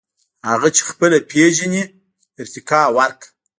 [0.49, 1.83] •هغه چې خپله پېژنې،
[2.41, 3.29] ارتقاء ورکړه.